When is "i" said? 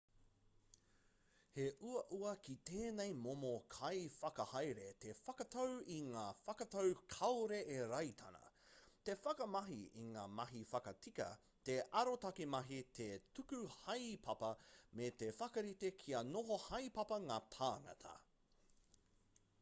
5.95-5.97, 10.03-10.05